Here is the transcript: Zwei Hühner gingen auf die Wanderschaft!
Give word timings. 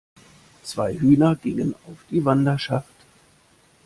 Zwei 0.63 0.95
Hühner 0.97 1.35
gingen 1.35 1.75
auf 1.85 1.97
die 2.09 2.25
Wanderschaft! 2.25 2.89